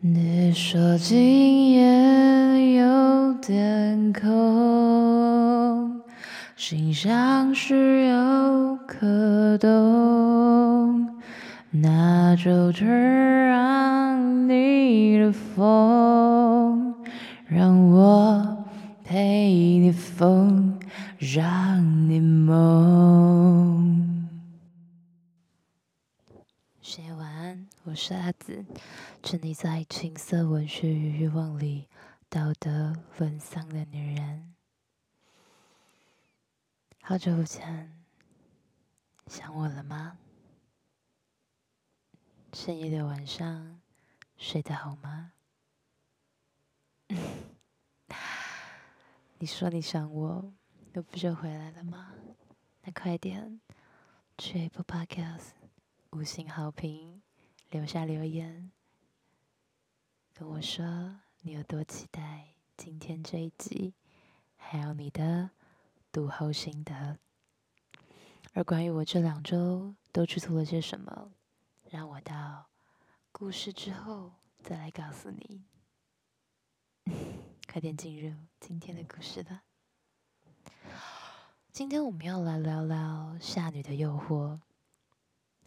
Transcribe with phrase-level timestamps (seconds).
[0.00, 6.00] 你说今夜有点空，
[6.54, 11.18] 心像是有颗洞，
[11.72, 16.94] 那就 turn on 你的风，
[17.48, 18.64] 让我
[19.02, 20.78] 陪你疯，
[21.18, 23.98] 让你梦。
[26.80, 28.66] 深夜晚安，我是阿紫。
[29.22, 31.88] 沉溺在情色文学与欲望里，
[32.28, 34.54] 道德沦丧的女人。
[37.00, 38.04] 好久不见，
[39.26, 40.18] 想我了吗？
[42.52, 43.80] 深夜的晚上，
[44.36, 45.32] 睡得好吗？
[49.38, 50.52] 你说你想我，
[50.92, 52.12] 又不就回来了吗？
[52.82, 53.62] 那快点，
[54.36, 55.52] 去 Apple Podcast
[56.10, 57.22] 五星好评，
[57.70, 58.70] 留下留言。
[60.32, 63.94] 跟我说你有多期待今天这一集，
[64.56, 65.50] 还有你的
[66.10, 67.18] 读后心得。
[68.54, 71.32] 而关于我这两周都去做了些什么，
[71.90, 72.66] 让我到
[73.32, 75.64] 故事之后再来告诉你。
[77.70, 79.62] 快点进入今天的故事吧。
[81.70, 84.58] 今天我们要来聊聊夏女的诱惑。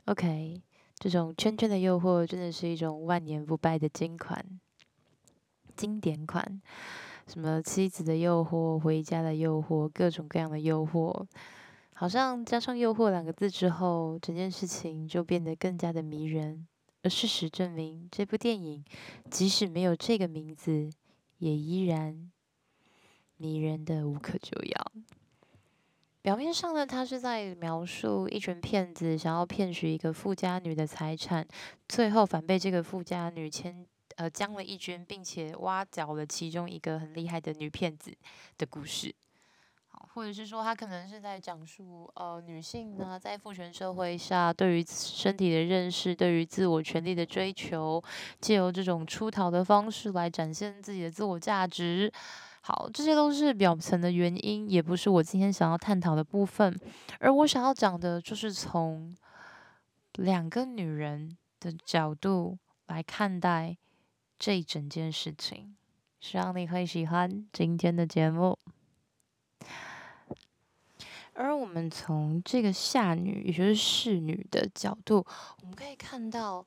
[0.05, 0.63] OK。
[1.01, 4.45] 这种圈圈的诱惑真的是一种万年不败的金款、
[5.75, 6.61] 经典款。
[7.27, 11.25] 什么妻子的诱惑、回家的诱惑、各种各样的诱惑，
[11.95, 16.67] 好像加上“诱惑”两个字之后，整件事情就变得更加的迷人。
[17.01, 18.85] 而事实证明，这部电影
[19.31, 20.91] 即使没有这个名字，
[21.39, 22.29] 也依然
[23.37, 24.91] 迷人的无可救药。
[26.21, 31.47] 表面上呢，他是在描述一群骗子想要骗取一个富家女的财产，
[31.89, 33.83] 最后反被这个富家女牵
[34.17, 38.15] 呃将了一军，并且挖角了其中一个很厉害的女骗子
[38.59, 39.15] 的故事。
[39.87, 47.99] 好，或者是说他可能是在讲述呃女性呢在父权社会下对于身体的认识，对于自我权利的追求，
[48.39, 52.13] 借由这种出逃的方式来展现自己的自我价值。
[52.63, 56.79] 好，这些都是表层的原因，也不是我今天想要探讨的部分。
[57.19, 59.15] 而我想要讲的，就是从
[60.13, 63.75] 两个女人的角度来看待
[64.37, 65.75] 这一整件事情，
[66.19, 68.59] 希望你会喜欢今天的节目。
[71.33, 75.25] 而我们从这个夏女，也就是侍女的角度，
[75.61, 76.63] 我们可以看到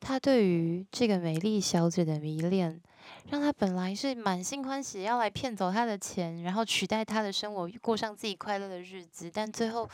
[0.00, 2.82] 她对于这个美丽小姐的迷恋。
[3.28, 9.88] 让他本来是满心欢喜要来骗走他的钱，然后取代他的生活，过上自己快乐的日子，但最后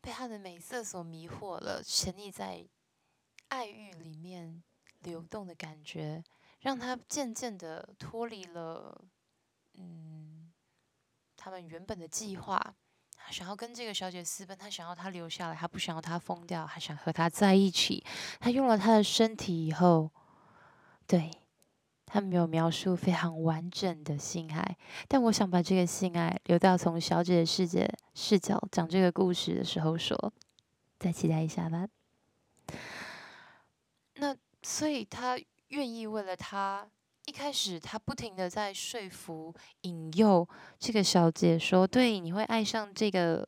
[0.00, 2.66] 被他的美色所迷惑了，沉溺在
[3.48, 4.62] 爱欲里面
[5.00, 6.22] 流动的感觉，
[6.60, 9.00] 让他渐渐的脱离了
[9.74, 10.52] 嗯
[11.36, 12.74] 他们原本的计划。
[13.18, 18.04] 他想要跟这个小姐私奔，他想要她留下来，他不想要她疯掉，还想和她在一起。
[18.38, 20.10] 他用了他的身体以后，
[21.08, 21.30] 对。
[22.06, 24.76] 他没有描述非常完整的性爱，
[25.08, 27.80] 但我想把这个性爱留到从小姐的视角
[28.14, 30.32] 视角讲这个故事的时候说，
[30.98, 31.88] 再期待一下吧。
[34.14, 35.36] 那所以他
[35.68, 36.88] 愿意为了他，
[37.26, 39.52] 一开始他不停的在说服、
[39.82, 43.46] 引诱这个小姐说，对，你会爱上这个。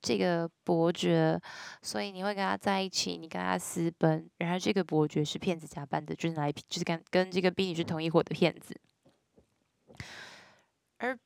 [0.00, 1.40] 这个伯爵，
[1.82, 4.30] 所以你会跟他在一起，你跟他私奔。
[4.36, 8.80] 然而，这个伯爵是骗子假扮的，就是来就是跟跟这个婢女是同一伙的骗子。
[10.98, 11.18] 而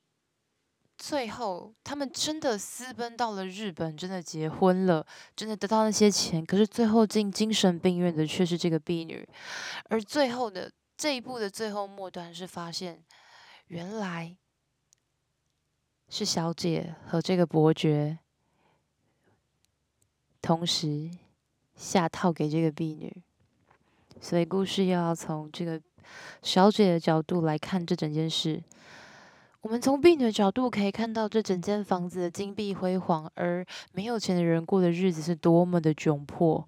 [0.97, 6.43] 最后，他们真的私奔到了日本，真的结婚了，真的得到那些钱。
[6.43, 9.27] 可是最后进精神病院的却是这个婢女。
[9.89, 13.03] 而最后的这一部的最后末端是发现，
[13.67, 14.35] 原来
[16.09, 18.19] 是小姐和这个伯爵。
[20.43, 21.09] 同时
[21.73, 23.15] 下套给这个婢女，
[24.19, 25.81] 所以故事又要从这个
[26.41, 28.61] 小姐的角度来看这整件事。
[29.61, 36.67] 我们从婢女的角度可以看到这整间房子的金碧辉煌，而没有钱的人过的日子是多么的窘迫。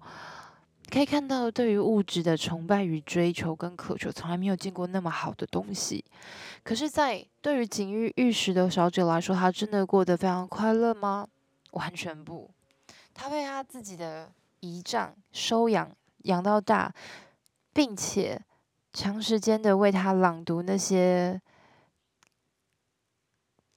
[0.90, 6.02] 可以看到对于物质的崇拜与追求跟渴求，从来没有见过那么好的东西。
[6.62, 11.28] 可是，在对于锦衣玉食的小姐来说，她真的过得非常快乐吗？
[11.72, 12.50] 完全不。
[13.16, 14.30] 他被他自己的
[14.60, 15.90] 姨丈收养
[16.24, 16.94] 养到大，
[17.72, 18.40] 并且
[18.92, 21.40] 长时间的为他朗读那些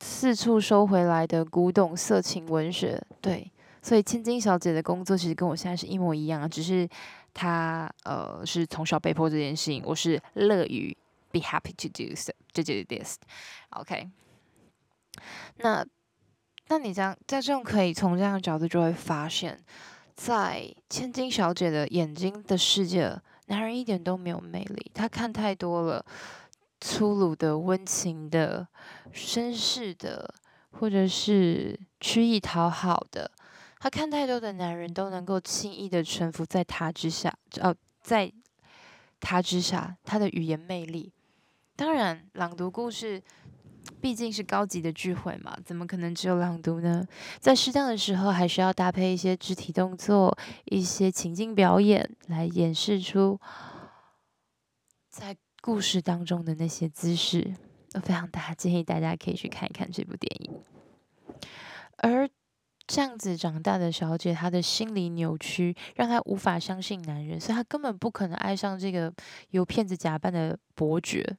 [0.01, 3.01] 四处收回来的古董色情文学。
[3.21, 3.49] 对，
[3.81, 6.87] 所以千金小姐的工作其实跟我现在是一模一样，只是
[7.33, 10.95] 他呃是从小被迫这件事情，我是乐于
[11.31, 13.17] be happy to do so to do this。
[13.71, 14.09] OK，
[15.57, 15.85] 那
[16.69, 19.59] 那你这样在这种可以从这样的角度就会发现，
[20.15, 26.05] 在千金小姐的眼睛的世界，男人一点都没有魅力，他看太多了
[26.79, 28.67] 粗鲁的、温情的、
[29.13, 30.33] 绅士的，
[30.71, 33.29] 或者是曲意讨好的。
[33.79, 38.31] 他看太多的男人都能够轻易的臣服在他之下，哦，在
[39.19, 41.11] 他之下，他的语言魅力。
[41.75, 43.23] 当然，朗读故事
[44.01, 47.05] 毕竟是高级的聚会嘛，怎么可能只有朗读呢？
[47.39, 53.39] 在适当的时候，还需要搭配一些肢体动作、一些情境表演，来演示出
[55.09, 57.53] 在故事当中的那些姿势。
[57.93, 60.61] 我非常大建议大家可以去看一看这部电影，
[61.97, 62.29] 而。
[62.91, 69.13] 这样子长大的小姐，她的心理扭曲，让她无法相信男人，所以她根本不可能爱上这个
[69.51, 71.37] 由骗子假扮的伯爵。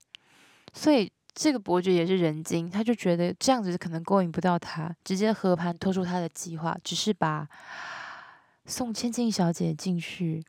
[0.72, 7.48] 所以这个伯爵也是人精，他就觉得这样子可能勾引不到他，直接和盘托出他的计划，只是把
[8.66, 10.44] 送千金小姐进去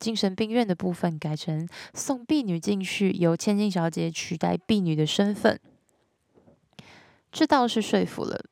[0.00, 5.60] 精神病院的部分改成送婢女进去，由千金小姐取代婢女的身份，
[7.30, 8.44] 这倒是说服了。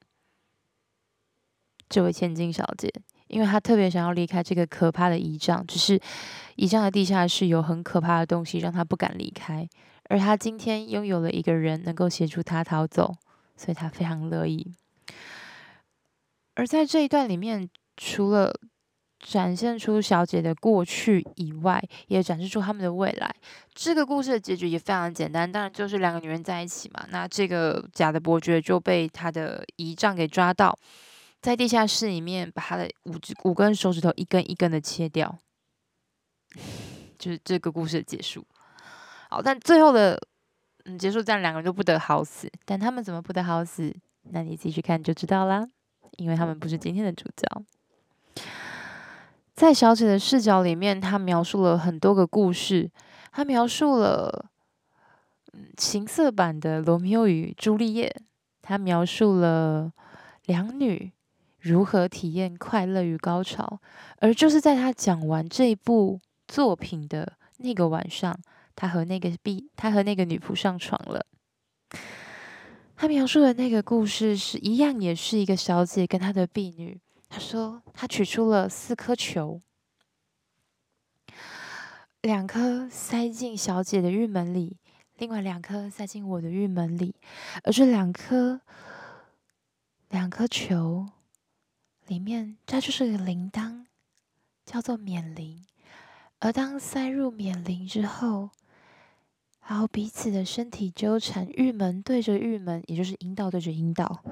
[1.88, 2.92] 这位千金小姐，
[3.28, 6.00] 因为他特别想要离开这个可怕的仪仗，只是
[6.54, 9.68] 仪仗的地下室有很可怕的东西，让他不敢离开。
[10.08, 13.14] 而他今天拥有了一个人能够协助他逃走，
[13.56, 14.74] 所以他非常乐意。
[16.54, 18.54] 而在这一段里面，除了
[19.18, 23.34] 展现出小姐的过去以外，也展示出他们的未来。
[23.74, 27.04] 这个故事的结局也非常简单，当然就是两个女人在一起嘛。
[27.10, 30.78] 那这个假的伯爵就被他的仪仗给抓到。
[31.40, 35.38] 在地下室里面，把他的五指五根手指头一根一根的切掉，
[37.18, 38.44] 就是这个故事的结束。
[39.30, 40.20] 好，但最后的
[40.86, 42.50] 嗯结束，这样两个人都不得好死。
[42.64, 43.94] 但他们怎么不得好死？
[44.30, 45.68] 那你自己去看就知道啦，
[46.16, 47.62] 因为他们不是今天的主角。
[49.54, 52.90] 在小姐的视角里面，她描述了很多个故事，
[53.30, 54.46] 她描述了
[55.52, 58.14] 嗯情色版的罗密欧与朱丽叶，
[58.60, 59.92] 她描述了
[60.46, 61.12] 两女。
[61.58, 63.80] 如何体验快乐与高潮？
[64.18, 68.38] 而就是在他讲完这部作品的那个晚上，
[68.74, 71.26] 他和那个婢，他和那个女仆上床了。
[72.96, 76.98] 他描述的那个故事是一样，也是一个小姐跟她的婢女。
[77.28, 79.60] 她说，她取出了四颗球，
[82.22, 84.78] 两颗塞进小姐的玉门里，
[85.18, 87.16] 另外两颗塞进我的玉门里，
[87.64, 88.62] 而这两颗
[90.08, 91.06] 两颗球。
[92.06, 93.84] 里面它就是个铃铛，
[94.64, 95.66] 叫做冕铃。
[96.38, 98.50] 而当塞入冕铃之后，
[99.66, 104.22] 然后彼此的身体纠缠，玉门对着玉门，也就是阴道对着阴道，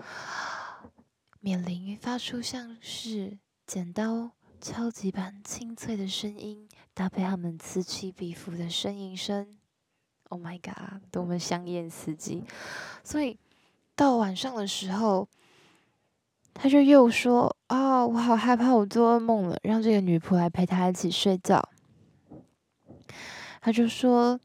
[1.40, 4.30] 冕铃发出像是剪刀
[4.60, 9.58] 敲击般清脆的声音，搭配他们此起彼伏的呻吟声。
[10.28, 12.44] Oh my god，多么香艳刺激！
[13.02, 13.38] 所以
[13.96, 15.28] 到晚上的时候。
[16.54, 21.60] 他就又说：“啊、我好害怕，我做噩梦了。”让这个女仆来陪他一起睡觉。
[23.60, 24.38] 他就说：“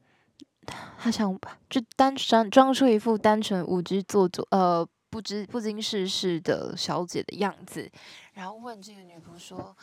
[0.98, 1.38] 他想
[1.70, 7.90] 就单纯装出一副单纯无知、做作、呃不知不经世事的小姐的样子，
[8.34, 9.76] 然后问这个女仆说：‘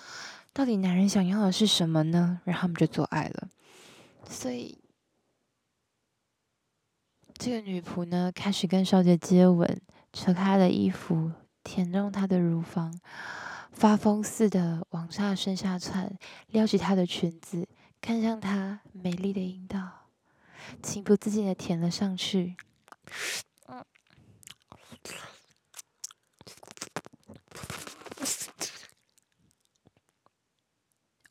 [0.53, 3.47] 到底男人想要的是什么呢？’然后他们就做爱了。
[4.29, 4.77] 所以
[7.37, 11.31] 这个女仆呢，开始跟小姐接吻，扯开她的衣服。”
[11.67, 12.97] 舔动她的乳房，
[13.73, 17.67] 发疯似的往下身下窜，撩起她的裙子，
[17.99, 20.07] 看向她美丽的阴道，
[20.81, 22.55] 情不自禁的舔了上去。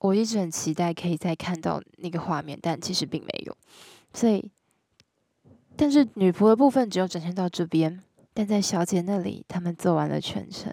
[0.00, 3.56] 我一直很期待可以再看到那个画面，但其实并没有。
[4.12, 4.52] 所以，
[5.74, 8.02] 但是女仆的部分只有展现到这边。
[8.38, 10.70] 但在小姐那里，他们做完了全程。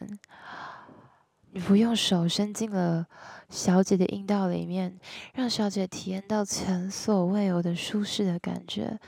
[1.52, 3.08] 女仆用手伸进了
[3.48, 5.00] 小姐的阴道里面，
[5.34, 9.00] 让小姐体验到前所未有的舒适的感觉，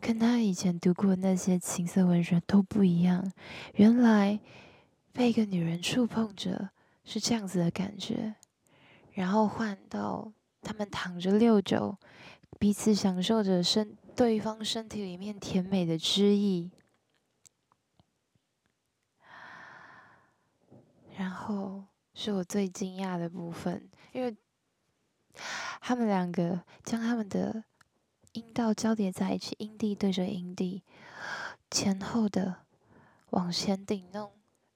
[0.00, 3.30] 跟她以前读过那些情色文学都不一样。
[3.74, 4.40] 原来
[5.12, 6.70] 被一个女人触碰着
[7.04, 8.34] 是这样子的感觉，
[9.12, 11.96] 然后换到他们躺着六九，
[12.58, 16.68] 彼此享受着身对方身体里面甜美的汁液。
[21.16, 24.36] 然后是我最惊讶的部分，因为
[25.80, 27.64] 他们两个将他们的
[28.32, 30.82] 阴道交叠在一起，阴蒂对着阴蒂，
[31.70, 32.66] 前后的
[33.30, 34.32] 往前顶弄，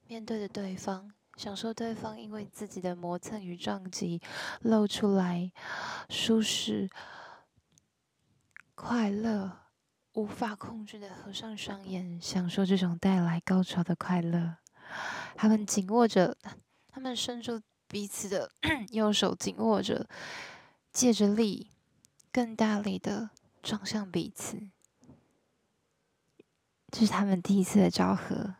[0.06, 4.20] 面对着对方，享受对方因为自己的磨蹭与撞击
[4.60, 5.52] 露出来
[6.08, 6.90] 舒适、
[8.74, 9.58] 快乐、
[10.12, 14.56] 无法控制的合上双眼，享受这种带来高潮的快乐。
[15.34, 16.36] 他们紧握着，
[16.88, 18.50] 他们伸出彼此的
[18.90, 20.08] 右手，紧握着，
[20.92, 21.70] 借着力，
[22.32, 23.30] 更大力的
[23.62, 24.68] 撞向彼此。
[26.90, 28.54] 这是他们第一次的交合，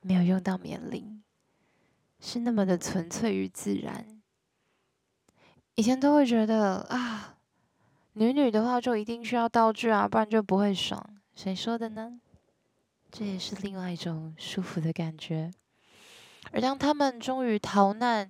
[0.00, 1.22] 没有用到棉铃，
[2.18, 4.20] 是那么的纯粹与自然。
[5.76, 7.36] 以前都会觉得啊，
[8.14, 11.16] 女女的话就一定需要道具啊，不然就不会爽。
[11.34, 12.20] 谁说的呢？
[13.16, 15.52] 这也是另外一种舒服的感觉。
[16.50, 18.28] 而当他们终于逃难，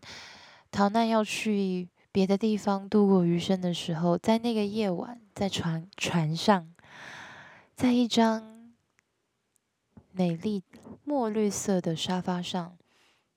[0.71, 6.71] 逃难要去别的地方度过余生的时候，在那个夜晚，在船船上，
[7.75, 8.53] 在一张。
[10.17, 10.63] 美丽
[11.03, 12.77] 墨绿色的沙发上，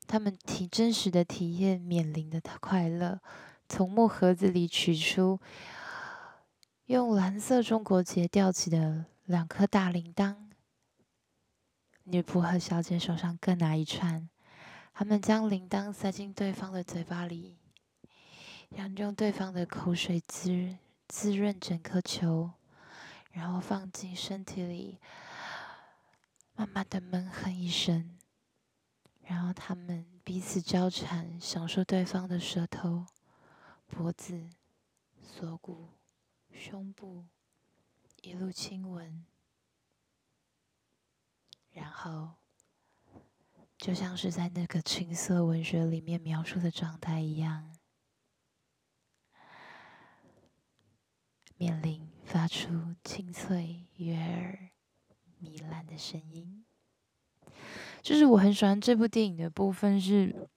[0.06, 3.20] 他们体真实的体验冕铃的快乐。
[3.68, 5.40] 从木盒子里取出
[6.86, 10.36] 用蓝色中国结吊起的两颗大铃铛，
[12.10, 14.30] 女仆和小姐手上各拿一串。
[14.94, 17.58] 他们将铃铛塞进对方的嘴巴里，
[18.70, 22.52] 然后用对方的口水滋滋润整颗球，
[23.32, 25.00] 然后放进身体里。
[26.56, 28.18] 慢慢的闷哼一声，
[29.22, 33.06] 然后他们彼此交缠，享受对方的舌头、
[33.86, 34.50] 脖子、
[35.22, 35.90] 锁骨、
[36.52, 37.26] 胸部，
[38.24, 39.24] 一路亲吻，
[41.78, 42.32] 然后
[43.78, 47.76] 就像是在那个青涩文学里面描述的状态一样，
[51.56, 54.70] 面临发出清脆悦耳。
[55.40, 56.66] 糜烂的声音，
[58.02, 60.50] 就是我很喜欢这部电影的部分是，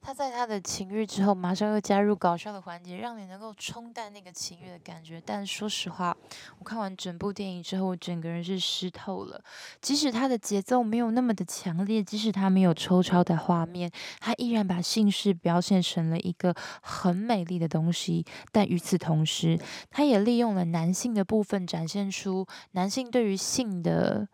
[0.00, 5.20] 他在他的情欲之后，马上又加入搞笑的环节，让你能够冲淡那个情欲的感觉。
[5.20, 6.16] 但说实话，
[6.58, 9.42] 我看完整部电影之后，我整个人是湿透了。
[9.82, 18.24] 即使他的节奏没有那么的强烈，即使他没有抽插的画面，他依然把性事表现成了一个很美丽的东西。
[18.50, 24.26] 但与此同时，他也利用了男性的部分，展现出男性对于性的，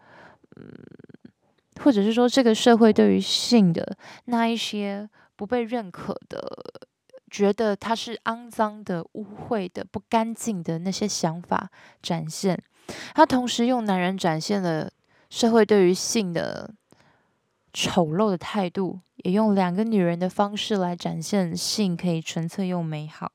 [0.54, 0.73] 嗯，
[1.83, 5.11] 或者是说这个社会对于性的那一些。
[5.37, 6.47] 不被认可的，
[7.31, 12.62] 觉得他是肮脏的、污秽的、不干净的那些想法展现。
[13.14, 14.91] 他同时用男人展现了
[15.31, 16.75] 社会对于性的
[17.73, 23.33] 丑陋的态度，也用两个女人的方式来展现性可以纯粹又美好。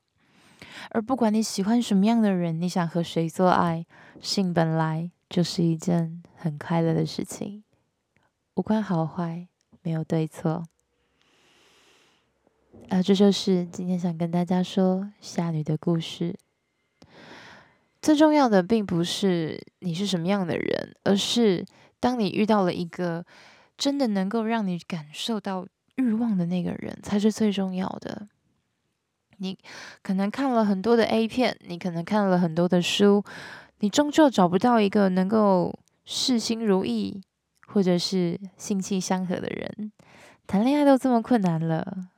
[0.90, 3.84] 而不管你喜欢什么样的人，你想和谁做爱，
[4.20, 7.62] 性本来就是一件很快乐的事情，
[8.54, 9.46] 无关好坏，
[9.82, 10.64] 没有对错。
[12.88, 16.34] 啊，这就是今天想跟大家说夏女的故事。
[18.02, 21.64] 最重要的并不是你是什么样的人，而是
[22.00, 23.24] 当你遇到了一个
[23.76, 28.26] 真的能够让你感受到欲望的那个人，才是最重要的。
[29.36, 29.56] 你
[30.02, 33.22] 可能看了很多的 A 片，你可能看了很多的书，
[33.78, 37.22] 你终究找不到一个能够视心如意，
[37.66, 39.92] 或者是心气相合的人。
[40.46, 42.08] 谈恋爱都这么困难了。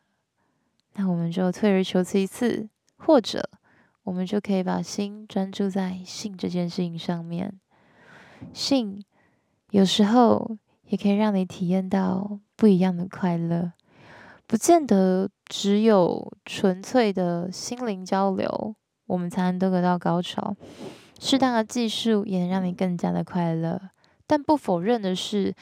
[0.95, 3.49] 那我们就退而求其次，或者
[4.05, 7.59] 我们就可以把心专注在性这件事情上面。
[8.53, 9.03] 性
[9.71, 10.59] 有时候
[10.89, 13.73] 也可以让你体验到不一样的快乐，
[14.47, 18.75] 不见得只有纯粹的心灵交流，
[19.07, 20.55] 我们才能得到高潮。
[21.19, 23.81] 适当的技术也能让你更加的快乐，
[24.27, 25.55] 但不否认的是，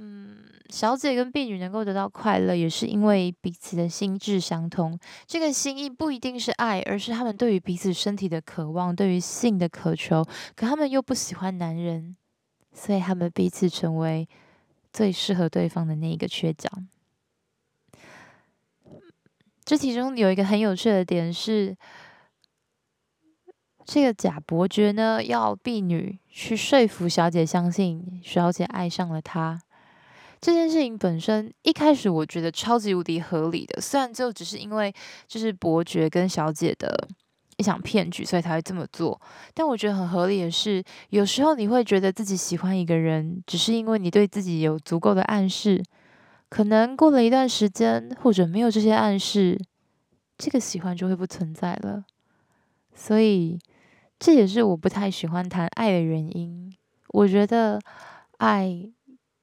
[0.00, 0.36] 嗯。
[0.70, 4.96] 小姐跟婢女能够得到快乐，也是因为彼此的心智相通。
[5.26, 10.24] 这个心意不一定是爱，而是他们对于彼此身体的渴望，对于性的渴求。
[10.54, 12.16] 可他们又不喜欢男人，
[12.72, 14.28] 所以他们彼此成为
[14.92, 16.70] 最适合对方的那一个缺角。
[19.64, 21.76] 这其中有一个很有趣的点是，
[23.84, 29.60] 这个假伯爵呢，要婢女去说服小姐相信小姐爱上了他。
[30.40, 34.92] 这件事情本身一开始我觉得超级无敌合理的，虽然就只是因为
[35.26, 37.08] 就是伯爵跟小姐的
[37.58, 39.20] 一场骗局，所以才会这么做。
[39.52, 45.82] 但我觉得很合理的是，有时候你会觉得自己喜欢一个人，只是因为你对自己有足够的暗示。
[46.48, 49.60] 可能过了一段时间，或者没有这些暗示，
[50.38, 52.02] 这个喜欢就会不存在了。
[52.94, 53.58] 所以
[54.18, 56.74] 这也是我不太喜欢谈爱的原因。
[57.10, 57.78] 我觉得
[58.38, 58.90] 爱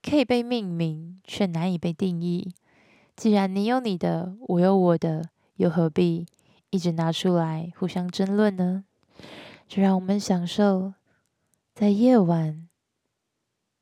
[0.09, 2.53] 可以被命名，却难以被定义。
[3.17, 6.25] 既然你有你的，我有我的，又何必
[6.69, 8.85] 一直拿出来互相争论呢？
[9.67, 10.93] 就让我们享受
[11.73, 12.69] 在夜晚，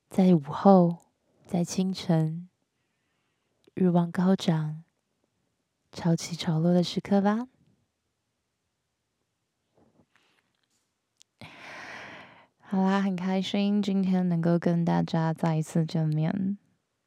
[0.10, 0.98] 在午后，
[1.46, 2.50] 在清晨，
[3.75, 4.84] 欲望高涨、
[5.91, 7.48] 潮起潮落的时刻吧。
[12.67, 16.57] 好啦，很开心今天能够跟大家再一次见面。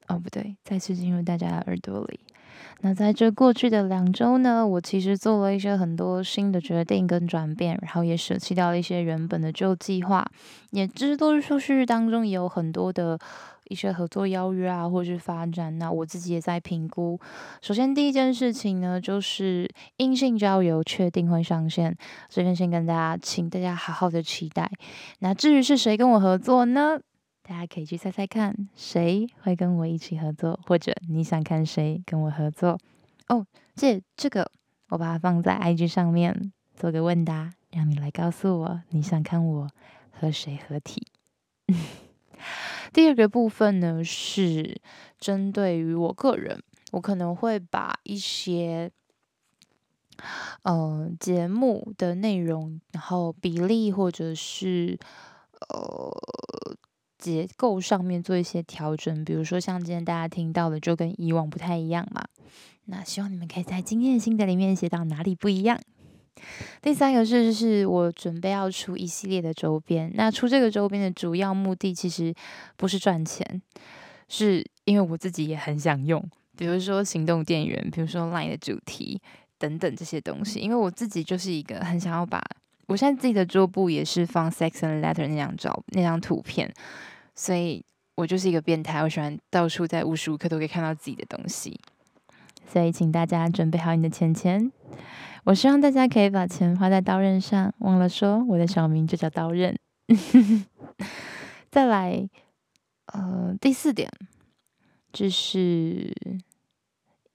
[0.06, 2.20] 哦，不对，再次进入大家的耳朵里。
[2.80, 10.24] 那在这过去的两周呢，我其实做了一些很多新的决定跟转变，然后也舍弃掉了一些原本的旧计划。
[10.70, 13.18] 也知道说是当中也有很多的
[13.68, 15.78] 一些合作邀约啊，或是发展。
[15.78, 17.18] 那我自己也在评估。
[17.60, 21.96] 首先第一件事情呢，就是阴性交友确定会上线，
[22.28, 24.70] 这边先跟大家，请大家好好的期待。
[25.20, 26.98] 那至于是谁跟我合作呢？
[27.42, 32.78] 大家可以去猜猜看，谁会跟我一起合作，或者你想看谁跟我合作？
[33.28, 34.50] 哦，这这个
[34.90, 39.68] 我把它放在 IG 上面做个问答，让你来告诉我你想看我
[40.10, 41.06] 和谁合体。
[42.92, 44.80] 第二个部分呢，是
[45.18, 48.90] 针对于我个人，我可能会把一些
[50.62, 54.98] 嗯、呃、节目的内容，然后比例或者是
[55.68, 56.12] 呃。
[57.20, 62.24] 结构上面做一些调整，比如说像今天大家听到的，就跟以往不太一样嘛。
[62.84, 65.80] 那希望你们可以在今天的心得里面写到哪里不一样。
[66.82, 70.10] 第三个是，是我准备要出一系列的周边。
[70.14, 72.34] 那出这个周边的主要目的，其实
[72.76, 73.62] 不是赚钱，
[74.28, 76.22] 是因为我自己也很想用。
[76.56, 79.20] 比如说行动电源，比如说 LINE 的主题
[79.58, 82.42] 等等这些东西，因为我自己就是一个很想要把。
[82.86, 86.72] 我现在自己的桌布也是放《Sex and Letter》那张照那张图片，
[87.34, 91.78] 所以我就是一个变态，我喜欢到处在无时无刻都可以看到自己的东西。
[92.66, 94.72] 所以请大家准备好你的钱钱，
[95.48, 97.72] 我希望大家可以把钱花在刀刃上。
[97.78, 99.74] 忘了说，我的小名就叫刀刃。
[101.72, 102.28] 再来，
[103.06, 104.10] 呃，第四点
[105.10, 106.14] 就是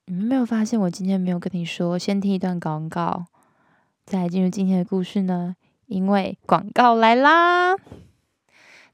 [0.06, 3.26] 你们没有发现我今天没有跟你说，先听一段广告。
[4.06, 5.56] 再来进入今天的故事呢，
[5.88, 7.73] 因为广告来啦！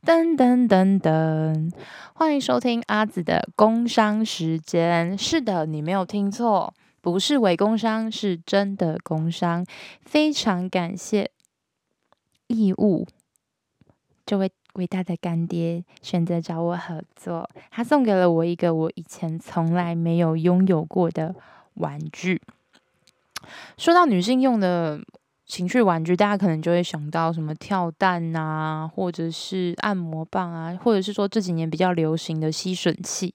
[0.02, 1.74] 噔噔噔噔，
[2.14, 5.18] 欢迎收听阿紫的工商时间。
[5.18, 9.66] 是的，你没有听错，不是伪工商，是真的工商。
[10.02, 11.32] 非常感谢
[12.48, 13.08] 义务
[14.26, 21.36] 这位伟大的干爹选择找我合作，他送给了我一个我以前从来没有拥有过的
[21.76, 22.42] 玩具。
[23.78, 25.00] 说到女性用的
[25.46, 33.34] 情趣玩具，大家可能就会想到什么跳蛋啊，或者是按摩棒啊，或者是说这几年比较流行的吸吮器。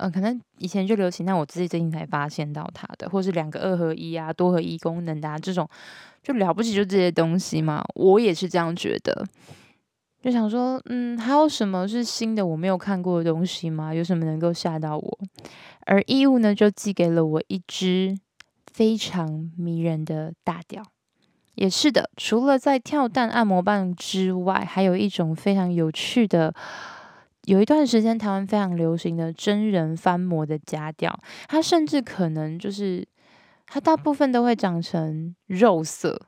[0.00, 5.68] 呃，可能以前就流行，但我自己最近才发现到它的，或是两个二合一啊，多合一功能的啊，这种
[6.22, 7.84] 就了不起，就这些东西嘛。
[7.94, 9.26] 我也是这样觉得，
[10.22, 13.94] 就想说，嗯，还有什么是新的我没有看过的东西吗？
[13.94, 15.18] 有什么能够吓到我？
[15.86, 18.16] 而义务呢，就寄给了我一只。
[18.72, 20.82] 非常迷人的大屌，
[21.56, 22.08] 也是的。
[22.16, 26.54] 除了在跳蛋按摩棒之外，还有一种非常有趣的，
[27.44, 33.06] 有一段时间台湾非常流行的真人翻模的假屌，它甚至可能就是
[33.66, 36.20] 它大部分都会长成肉色、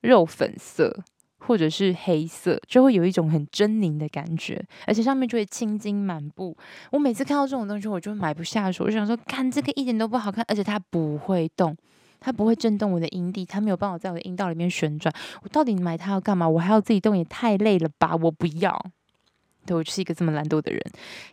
[0.00, 1.04] 肉粉色。
[1.46, 6.56] 或者是黑色，就会有一种很狰狞的感觉，而且上面就会青筋满布。
[6.90, 8.82] 我每次看到这种东西，我就买不下手。
[8.82, 11.76] 我就想说，看这个一点都不好看，而且它不会动，
[12.18, 15.14] 它不会震动我的阴蒂，它没有办法在我的阴道里面旋转。
[15.42, 16.48] 我到底买它要干嘛？
[16.48, 18.16] 我还要自己动，也太累了吧！
[18.16, 18.82] 我不要。
[19.66, 20.80] 对，我是一个这么懒惰的人，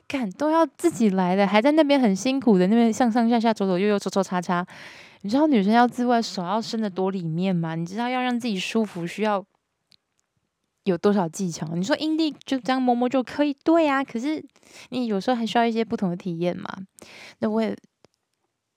[0.08, 4.66] 看都要自己来的，还在那边很辛苦的那边上上下下左左右右搓搓擦擦。
[5.22, 7.76] 你知道女生要自慰手要伸得多里面吗？
[7.76, 9.46] 你知道要让自己舒服需要。
[10.86, 11.68] 有多少技巧？
[11.76, 13.54] 你说阴蒂就这样摸摸就可以？
[13.64, 14.44] 对呀，可是
[14.90, 16.68] 你有时候还需要一些不同的体验嘛。
[17.38, 17.78] 那我也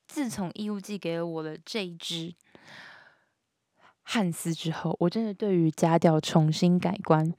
[0.07, 2.35] 自从义务寄给了我的这一支
[4.03, 7.33] 汉斯之后，我真的对于假屌重新改观，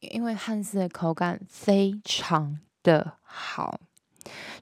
[0.00, 3.78] 因为汉斯的口感非常的好，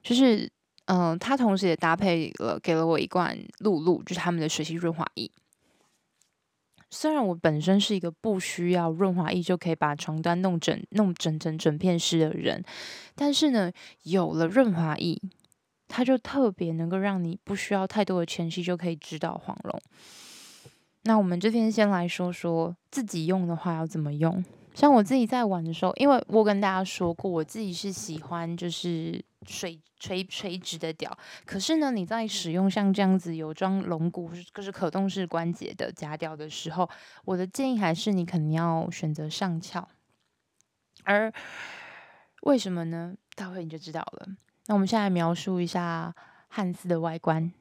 [0.03, 0.51] 就是
[0.85, 5.31] 嗯、呃，它同时也搭配了给了我一罐露露，就是他们的水洗润滑液。
[6.91, 12.63] 虽然我本身是一个不需要润滑液就可以把床单弄整、弄整整整片湿的人，
[13.15, 13.71] 但是呢，
[14.03, 15.21] 有了润滑液，
[15.87, 19.79] 它就特别能够让你不需要太多的前戏就可以指导黄龙。
[21.03, 24.43] 那我们这边先来说说自己用的话要怎么用。
[24.79, 31.17] 像我自己在玩的时候，因为我跟大家说过，我自己是喜欢就是水垂垂直的屌。
[31.45, 36.89] 可是呢，你在使用像这样子有装龙骨，就是可动式关节的夹屌的时候，
[37.25, 39.85] 我的建议还是你肯定要选择上翘。
[41.03, 41.29] 而
[42.43, 43.15] 为什么呢？
[43.35, 44.29] 待会你就知道了。
[44.67, 46.15] 那我们现在描述一下
[46.47, 47.51] 汉斯的外观。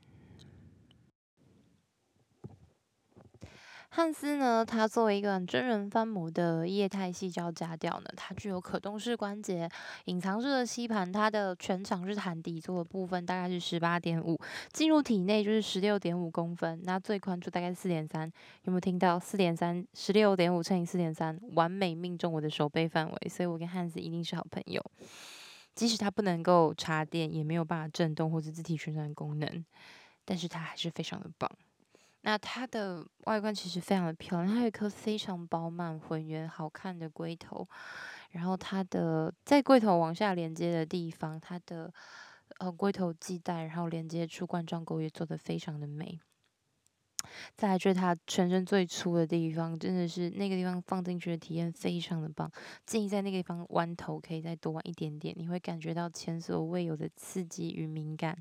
[3.99, 9.69] 汉斯呢，它作为一个真人翻模的液态细胶假屌呢，它具有可动式关节、
[10.05, 14.39] 隐藏式的吸盘，它的全长是含底座的部分大概是十八点五，
[14.73, 18.31] 进入体内就是十六点五公分，那最宽处大概四点三，
[18.63, 19.19] 有没有听到？
[19.19, 24.81] 四点三，十六点五乘以四点三，完美命中我的手背范围，所以我跟汉斯一定是好朋友。
[25.75, 29.65] 即使它不能够插电，也没有办法震动或者自体旋转功能，
[30.25, 31.51] 但是它还是非常的棒。
[32.29, 37.67] 那它的外观其实非常的漂亮，它有一颗非常饱满、浑圆、好看的龟头，
[38.33, 41.91] 然后它的在龟头往下连接的地方，它的
[42.59, 46.21] 呃龟头系带，然后连接处冠状沟也做得非常的美。
[47.57, 52.53] 再来就是它全身最粗的地方，真的是那个地方放进去的体验非常的棒，
[52.85, 58.37] 建议在那个地方弯头可以再多弯一点点，你会感觉到前所未有的刺激与敏感。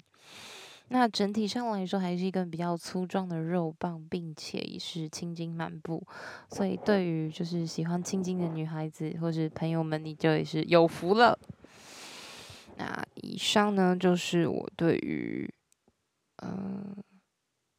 [0.90, 6.02] 那整体上来说，还是一根比较粗壮的肉棒，并且也是青筋满布，
[6.50, 11.38] 所以对于就是喜欢青筋的女孩子或是朋友们，你就也是有福了。
[12.78, 15.52] 那以上呢，就是我对于
[16.44, 16.96] 嗯、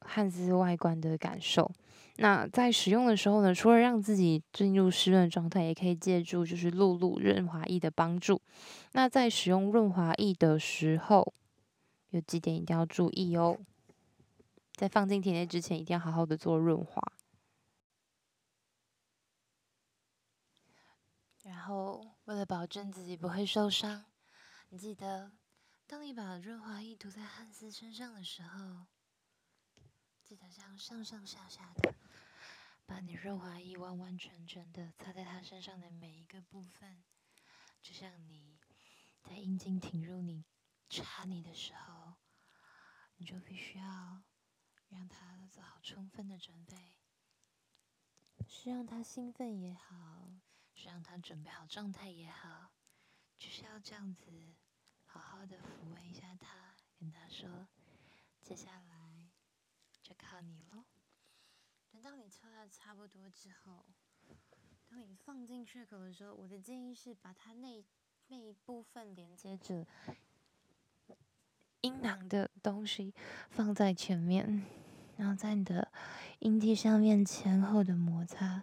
[0.01, 1.71] 汉斯外观的感受。
[2.17, 8.43] 那在使用的时候呢，除了让自己进入湿润状态，也可以借助就是露露润滑液的帮助。
[8.93, 11.33] 那在使用润滑液的时候，
[12.11, 13.59] 有几点一定要注意哦，
[14.73, 17.03] 在放进体内之前，一定要好好的做润滑。
[21.43, 24.07] 然后，为了保证自己不会受伤，
[24.71, 25.33] 你记得，
[25.87, 28.87] 当你把润滑液涂在汉斯身上的时候，
[30.25, 31.95] 记得这样上上下下的，
[32.87, 37.03] 把你润滑液完完全全的擦在他身上的每一个部分，
[37.83, 38.57] 就像你
[39.23, 40.47] 在阴茎挺入你。
[40.91, 41.98] 插你的时候，
[43.19, 44.23] 你就必须要
[44.89, 46.97] 让他做好充分的准备，
[48.47, 50.31] 是让他兴奋也好，
[50.73, 52.71] 是让他准备好状态也好，
[53.37, 54.55] 就是要这样子
[55.05, 57.67] 好好的抚慰一下他，跟他说，
[58.41, 59.29] 接下来
[60.01, 60.85] 就靠你喽。
[61.91, 63.85] 等到你搓的差不多之后，
[64.89, 67.85] 当你放进缺口的时候，我的建议是把它那
[68.29, 69.85] 那一部分连接着。
[71.83, 73.15] 阴囊的东西
[73.51, 74.65] 放在前面，
[75.17, 75.89] 然后在你的
[76.41, 78.63] 阴蒂上面前后的摩擦，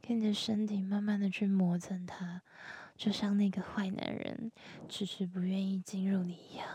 [0.00, 2.42] 跟你的身体慢慢的去磨蹭它，
[2.96, 4.52] 就像那个坏男人
[4.88, 6.68] 迟迟不愿意进入你一样。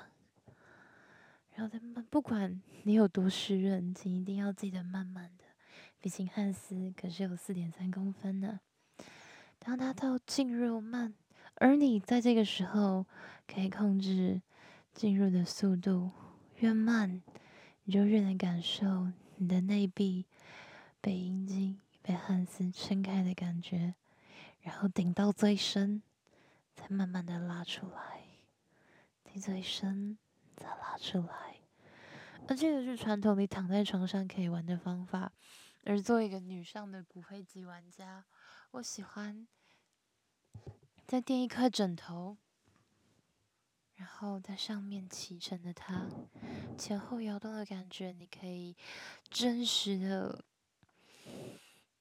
[1.56, 5.46] 然后他们不管你有多湿润，请一定要记得慢慢的，
[6.02, 8.60] 毕竟汉斯可是有四点三公分呢。
[9.58, 11.14] 当他到进入慢，
[11.56, 13.06] 而你在这个时候
[13.48, 14.42] 可以控制。
[14.94, 16.12] 进入的速度
[16.58, 17.22] 越慢，
[17.84, 20.26] 你就越能感受你的内壁
[21.00, 23.96] 被阴茎被汗丝撑开的感觉，
[24.62, 26.02] 然后顶到最深，
[26.76, 28.24] 再慢慢的拉出来，
[29.24, 30.18] 顶最深
[30.58, 31.62] 再拉出来。
[32.48, 35.32] 而这个是传统你躺在床上可以玩的方法，
[35.86, 38.26] 而作为一个女上的骨灰级玩家，
[38.72, 39.48] 我喜欢
[41.08, 42.38] 再垫一块枕头。
[44.00, 46.08] 然后在上面骑乘着它，
[46.78, 48.74] 前后摇动的感觉，你可以
[49.30, 50.46] 真实的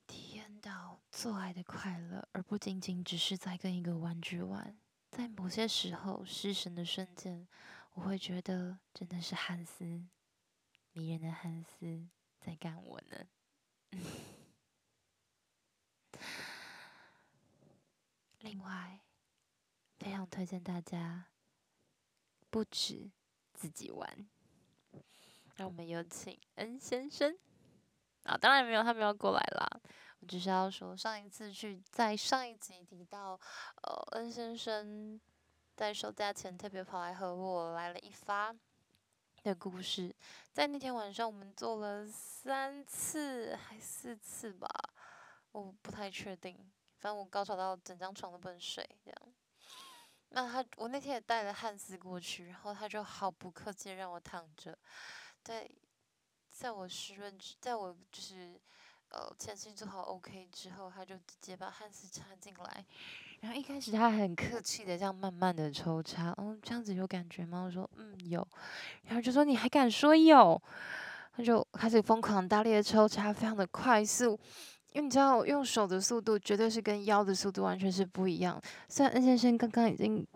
[0.06, 4.78] 体验到做爱的快乐，而不仅仅只是在跟一个玩具玩。
[5.10, 7.48] 在某些时候失神的瞬间，
[7.94, 10.06] 我会觉得真的是汉斯，
[10.92, 12.06] 迷人的汉斯
[12.38, 13.26] 在干我呢。
[18.38, 19.00] 另外，
[19.98, 21.24] 非常推荐大家。
[22.50, 23.10] 不止
[23.52, 24.28] 自己玩，
[25.56, 27.36] 让我们有请恩先生
[28.24, 28.36] 啊！
[28.36, 29.80] 当然没有，他没有过来啦。
[30.20, 33.38] 我只是要说，上一次去在上一集提到，
[33.82, 35.20] 呃恩先生
[35.76, 38.54] 在收假前特别跑来和我来了一发
[39.42, 40.14] 的故事。
[40.52, 44.68] 在那天晚上，我们做了三次还四次吧，
[45.52, 46.54] 我不太确定。
[46.96, 49.34] 反正我高潮到整张床都不能睡，这样。
[50.30, 54.76] 那他我那天也带了汉斯过去，然后他就毫不客气让我躺着，
[55.42, 55.68] 在
[56.50, 58.60] 在我湿润，在我就是
[59.10, 62.84] 呃前期做好 OK 之后，他就直接把汉斯插进来，
[63.40, 67.62] 然后一开始他很客气的这样慢慢的抽插，嗯这样子有感觉吗？
[67.62, 68.46] 我说嗯有，
[69.04, 70.60] 然后就说你还敢说有？
[71.36, 74.38] 他就开始疯狂大力的抽插，非常的快速。
[74.92, 78.60] 因为你知道，用手的速度绝对是跟腰的速度完全是不一样。
[78.88, 80.26] 虽然 N 先生刚刚已经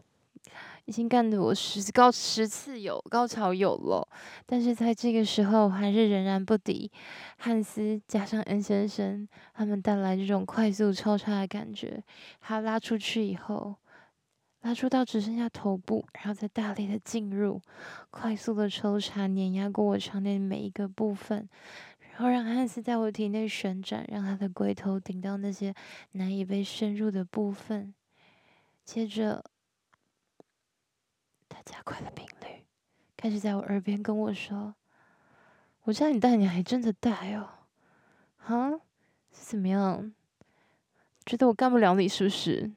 [0.84, 4.06] 已经干的我十高十次有高潮有了，
[4.46, 6.90] 但是在这个时候还是仍然不敌
[7.38, 12.02] 汉斯加上 N 先生他们带来这种快速抽插的感觉。
[12.40, 13.76] 他拉出去以后，
[14.62, 17.60] 拉出到只剩下头部，然后再大力的进入，
[18.10, 21.48] 快速的抽插碾压过我场内每一个部分。
[22.22, 25.74] 然后让汉斯在我体内旋转，让他的龟头顶到那些
[26.12, 27.92] 难以被深入的部分。
[28.84, 29.44] 接着，
[31.48, 32.62] 他加快了频率，
[33.16, 34.76] 开始在我耳边跟我说
[35.82, 37.48] ：“我叫你带，你还真的带哦，
[38.36, 38.70] 哈？
[39.32, 40.14] 是怎么样？
[41.26, 42.70] 觉得我干不了你是不是？”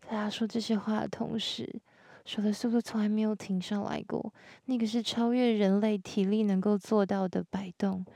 [0.00, 1.82] 在他说这些话的同时，
[2.30, 4.32] 手的速度从来没有停下来过，
[4.66, 8.06] 那个是超越人类体力能够做到的摆动。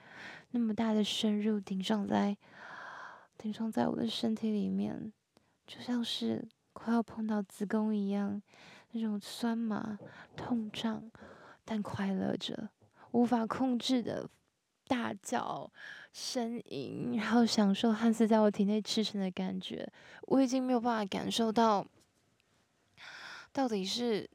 [0.52, 2.36] 那么大的深入，顶上在，
[3.36, 5.12] 顶上在我的身体里面，
[5.66, 8.40] 就像是快要碰到子宫一样，
[8.92, 9.98] 那种酸麻、
[10.36, 11.10] 痛胀，
[11.64, 12.68] 但快乐着，
[13.10, 14.30] 无法控制的
[14.86, 15.68] 大叫、
[16.14, 19.90] 呻吟，然后享受汉斯在我体内驰骋的感觉。
[20.28, 21.84] 我已经没有办法感受到，
[23.54, 24.28] 到底是，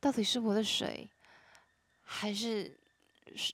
[0.00, 1.08] 到底是我的水，
[2.00, 2.80] 还是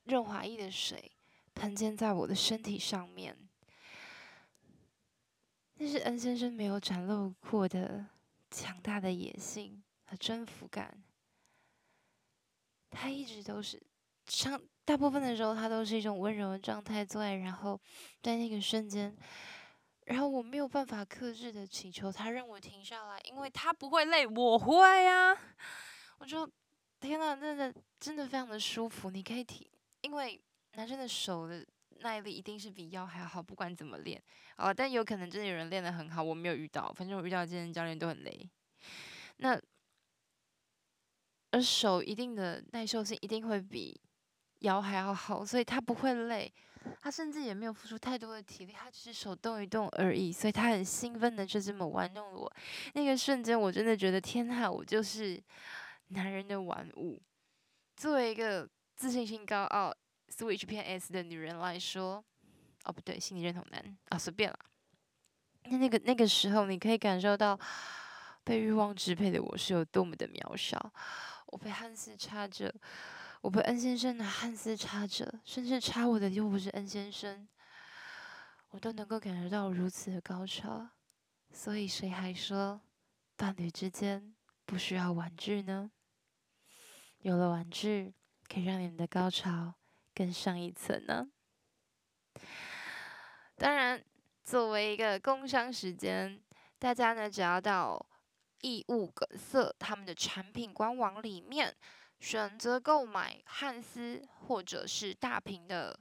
[0.05, 1.11] 润滑液的水？
[1.53, 3.37] 喷溅在我的身体上面，
[5.75, 8.07] 那是 N 先生没有展露过的
[8.53, 11.03] 强大的野性和征服感。
[12.91, 13.83] 他一直都是，
[14.27, 17.81] 上大部分的时候，他都是一种温柔的状态坐在，然后
[18.23, 19.17] 在那个瞬间，
[20.09, 25.39] 然后我没有办法克制的请求他让我停下来，因为他不会累，我会呀、啊。
[26.19, 26.47] 我就，
[27.01, 29.67] 天呐，真的真的非常的舒服，你可以停，
[30.03, 30.39] 因为。
[30.75, 31.67] 男生的手的
[32.03, 34.23] 耐力一定是比腰还好，不管怎么练
[34.55, 38.49] 啊，但有可能真的有人练得很好，我没有遇到，反正我遇到健身教练都很累。
[39.39, 39.61] 那
[41.51, 43.99] 而手一定的耐受性一定会比
[44.61, 46.53] 腰还要好，所以他不会累，
[47.01, 52.53] 他甚至也没有付出太多的体力，他只是手动一动而已，所以他很兴奋的就这么玩弄我。
[52.95, 55.43] 那个瞬间，我真的觉得天呐，我就是
[56.09, 57.21] 男人的玩物。
[57.97, 59.95] 作为一个自信心高傲。
[60.31, 62.23] Switch 偏 S 的女人来说，
[62.85, 64.59] 哦不对，心理认同男啊，随便了。
[65.65, 67.59] 那那个那个时候，你可以感受到
[68.45, 70.79] 被欲望支配的我是有多么的渺小。
[71.47, 72.73] 我被汉斯插着，
[73.41, 77.49] 我被 N 先生拿汉斯插着，甚至插我的又不是 N 先生，
[78.71, 80.91] 我都能够感觉到如此的高潮。
[81.51, 82.81] 所以谁还说
[83.37, 84.35] 伴侣之间
[84.67, 85.91] 不需要玩具呢？
[87.21, 88.15] 有了玩具，
[88.47, 89.75] 可以让你们的高潮。
[90.15, 91.29] 更上一层呢？
[93.57, 94.05] 当然，
[94.45, 96.43] 作为一个工商时间，
[96.79, 98.05] 大家呢只要到
[98.63, 101.77] 异物梗塞他们的产品官网里面，
[102.21, 105.99] 选择购买汉斯或者是大瓶的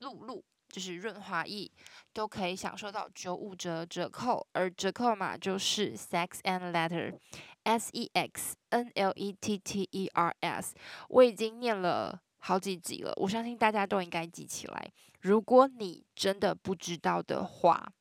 [0.00, 1.70] 露露，就是润滑液，
[2.12, 10.74] 都可以享受到九五折折扣，而折扣码就是 Sex and Letter，S E X N L E T T E R S。
[11.08, 12.20] 我已经念了。
[12.40, 14.92] 好几集了，我相信大家都应该记起来。
[15.22, 17.92] 如果你真的不知道的话，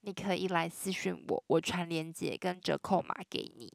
[0.00, 3.70] 你可以来私讯我，我传链接跟折扣码给你。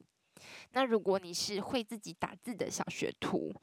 [0.71, 3.53] 那如果你是会自己打字的小学徒，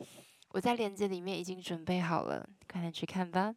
[0.49, 3.55] 我在链接里面已经准备好了，快点去看吧。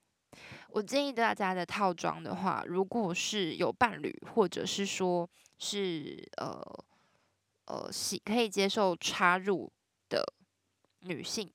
[0.69, 6.61] 我建议大家的套装的话，如果是有伴侣，或者是说是呃
[7.65, 9.71] 呃喜可以接受插入
[10.07, 10.23] 的
[10.99, 11.51] 女性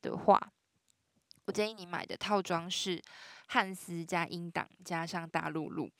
[0.00, 0.52] 的话。
[1.44, 3.00] 我建议你买的套装是
[3.48, 5.90] 汉斯加英档加上大露露。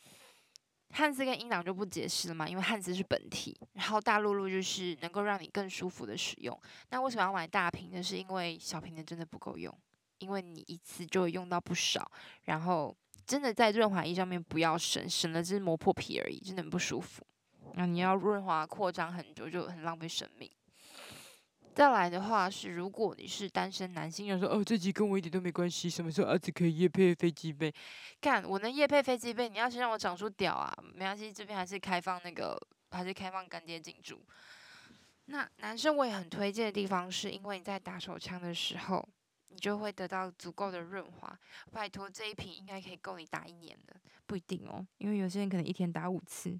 [0.90, 6.58] 汉斯跟音档就不解释了嘛，因为汉斯是本体，然后大露露就是能够让你更舒服的使用。
[6.90, 8.02] 那为什么要买大瓶的？
[8.02, 9.76] 是因为小瓶的真的不够用，
[10.18, 12.10] 因为你一次就会用到不少。
[12.44, 12.96] 然后
[13.26, 17.26] 真的在润滑液上面不要省，省了只是磨破皮而已，真的很不舒服。
[17.74, 20.50] 那你要润滑扩张很久，就很浪费生命。
[21.76, 27.70] 再来的话是，如果你是单身男性，要说哦，这集跟我一点都没关系，什么时候儿子可以夜配飞机杯？
[28.18, 30.74] 看，我能夜配飞机杯，你要先让我长出屌啊！
[30.94, 32.58] 没关系，这边还是开放那个，
[32.92, 34.18] 还是开放干爹进驻。
[35.26, 39.06] 那男生我也很推荐的地方，是因为你在打手枪的时候，
[39.48, 41.38] 你就会得到足够的润滑。
[41.72, 46.58] 拜托，这一瓶应该可以够你打一年的，不一定哦，因为有些人可能一天打五次。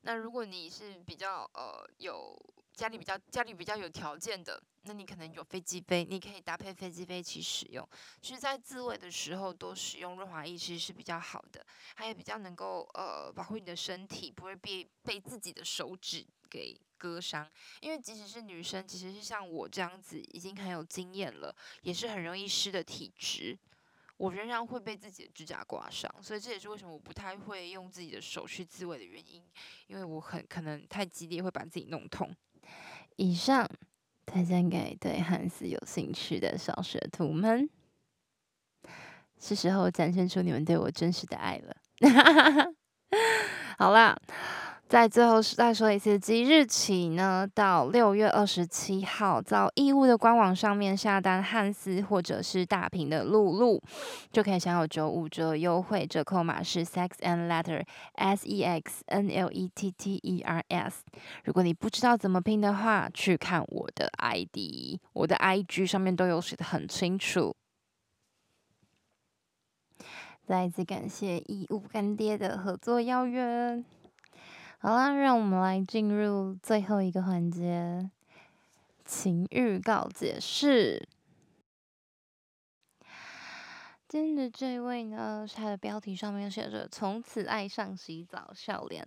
[0.00, 2.36] 那如果你是比较呃有
[2.74, 7.86] 家里比较家里比较有条件的，那你可能有飞机杯，你可以搭配飞机杯一起使用。
[8.20, 17.48] 其实，在自慰的时候多使用润滑液其实是比较好的，还有比较能够呃保护你的身体不会被被自己的手指给割伤。
[17.80, 23.58] 因为即使是女生，其实是像我这样子已经很有经验了，也是很容易湿的体质。
[24.18, 29.42] 我仍然会被自己的指甲刮伤，所以这也是为什么我不太会用自己的手去自慰的原因，
[29.88, 32.32] 因为我很可能太激烈会把自己弄痛。
[33.16, 33.68] 以上
[34.26, 37.68] 推荐给对汉字有兴趣的小学徒们，
[39.40, 41.76] 是时候展现出你们对我真实的爱了。
[43.78, 44.16] 好啦。
[44.92, 53.82] 在最后再说一次，即日起呢，到六月二十七号，到义乌的官网上面下单汉斯或者是大屏的露露，
[54.30, 57.82] 就可以享有九五折优惠，折扣码是 Sex and Letter
[58.16, 61.02] S E X N L E T T E R S。
[61.44, 67.56] 如果你不知道怎么拼的话，去看我的 ID，我的 IG 上面都有写得很清楚。
[70.46, 73.82] 再一次感谢义乌干爹的合作邀约。
[74.82, 78.10] 好啦，让我们来进入最后一个环节——
[79.06, 81.08] 情欲告解释。
[84.08, 89.06] 今天的这位呢，他的标题上面写着“从此爱上洗澡笑脸”，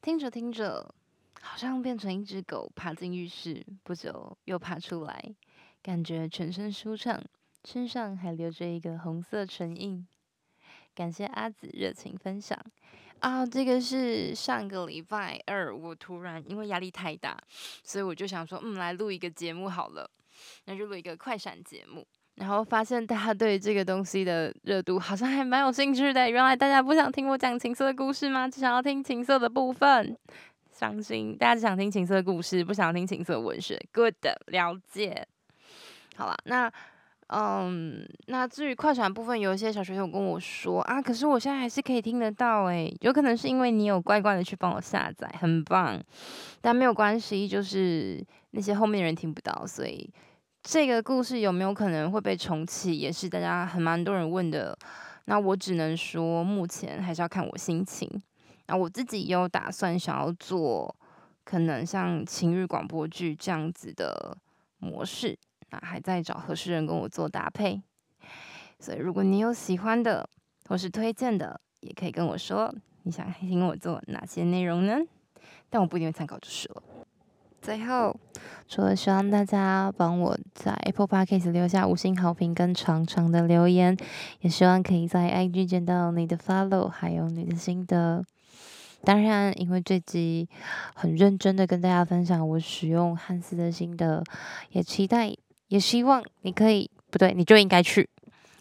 [0.00, 0.94] 听着听着，
[1.42, 5.34] 好像变成一只狗爬进浴室，不久又爬出来，
[5.82, 7.22] 感觉全身舒畅，
[7.62, 10.08] 身上还留着一个红色唇印。
[10.94, 12.58] 感谢阿紫热情分享。
[13.20, 17.36] 啊，这个是上个礼拜二，我突然因为压力太大，
[17.82, 20.10] 所以我就想说，嗯，来录一个节目好了，
[20.66, 22.06] 那就录一个快闪节目。
[22.34, 26.28] 然后发现大家对这个东西的热度好像还蛮有兴趣的。
[26.28, 28.48] 原来大家不想听我讲情色的故事吗？
[28.48, 30.18] 只想要听情色的部分，
[30.70, 31.34] 伤心。
[31.38, 33.80] 大家只想听情色故事，不想听情色文学。
[33.92, 34.16] Good，
[34.48, 35.26] 了解。
[36.16, 36.70] 好了，那。
[37.28, 46.00] 嗯，那至于快闪部分，有一些小学生跟我说啊，可是我现在还是可以听得到诶，有可能是因为你有乖乖的去帮我下载，很棒。
[46.60, 50.08] 但没有关系，就是那些后面人听不到，所以
[50.62, 54.76] 这个故事有没有可能会被重启，也是大家很蛮多人问的。
[55.24, 58.08] 那我只能说，目前还是要看我心情。
[58.66, 60.94] 那我自己也有打算想要做，
[61.42, 64.36] 可能像情欲广播剧这样子的
[64.78, 65.38] 模式。
[65.70, 67.82] 那还在找合适人跟我做搭配，
[68.78, 70.28] 所以如果你有喜欢的
[70.68, 74.98] 或是推荐的，也可以跟我说，你想听我做哪些内容呢？
[75.68, 76.82] 但我不一定会参考就是了。
[77.60, 78.14] 最后，
[78.68, 83.96] 除了希望大家帮我在 Apple Podcast 留下五星好评跟长长的留言，
[84.40, 88.22] 也希望可以在 IG 见到你的 follow，还有你的心得。
[89.02, 90.48] 当然，因为这集
[90.94, 94.22] 很认真的跟大家分享我使用汉斯的心得，
[94.70, 95.34] 也期待。
[95.68, 98.08] 也希望你可以，不对，你就应该去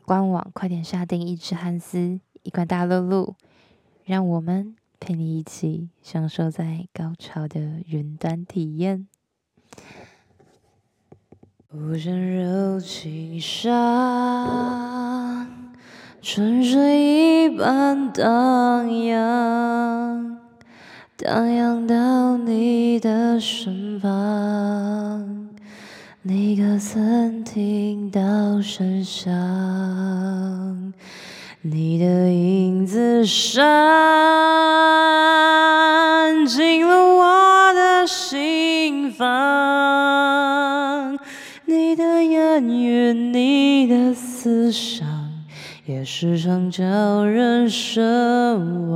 [0.05, 3.35] 官网快点下定一只汉斯，一罐大乐露，
[4.05, 9.07] 让我们陪你一起享受在高潮的云端体验。
[11.71, 13.71] 无声柔情上
[16.21, 20.39] 春水一般荡漾，
[21.17, 23.82] 荡漾到你的身。
[26.25, 28.21] 你可曾听到
[28.61, 29.33] 声响？
[31.61, 33.61] 你的影子闪
[36.47, 39.27] 进了我的心房。
[41.65, 45.05] 你的言语，你的思想，
[45.85, 48.95] 也时常叫人神往。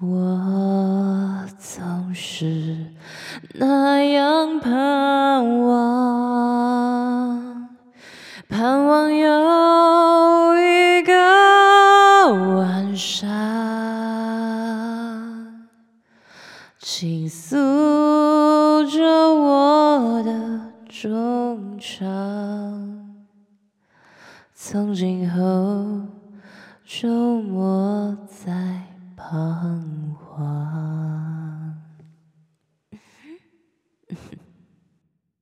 [0.00, 2.63] 我总是。
[3.56, 5.78] 那样盼望，
[8.48, 11.14] 盼望有一个
[12.56, 13.28] 晚上，
[16.80, 17.54] 倾诉
[18.90, 23.14] 着我的衷肠，
[24.52, 26.08] 从今后
[26.84, 27.38] 就